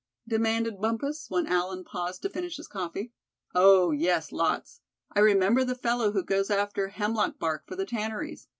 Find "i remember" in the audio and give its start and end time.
5.11-5.63